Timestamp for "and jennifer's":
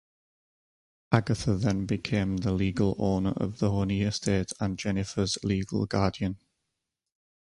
4.59-5.37